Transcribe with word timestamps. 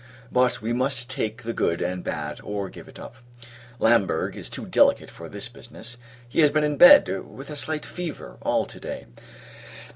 But 0.31 0.63
we 0.63 0.73
must 0.73 1.11
take 1.11 1.43
the 1.43 1.53
good 1.53 1.79
and 1.79 2.03
bad, 2.03 2.39
or 2.43 2.69
give 2.71 2.87
it 2.87 2.97
up. 2.99 3.17
Lamberg 3.77 4.35
is 4.35 4.49
too 4.49 4.65
delicate 4.65 5.11
for 5.11 5.29
this 5.29 5.47
business; 5.47 5.97
he 6.27 6.39
has 6.39 6.49
been 6.49 6.63
in 6.63 6.75
bed, 6.75 7.07
with 7.23 7.51
a 7.51 7.55
slight 7.55 7.85
fever, 7.85 8.37
all 8.41 8.65
to 8.65 8.79
day. 8.79 9.05